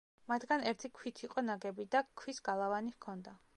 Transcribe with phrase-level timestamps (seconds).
[0.31, 3.39] მათგან ერთი ქვით იყო ნაგები და ქვის გალავანი ჰქონდა.